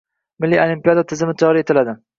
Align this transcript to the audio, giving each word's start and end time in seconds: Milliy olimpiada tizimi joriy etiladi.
Milliy 0.45 0.61
olimpiada 0.63 1.05
tizimi 1.13 1.41
joriy 1.45 1.67
etiladi. 1.67 2.01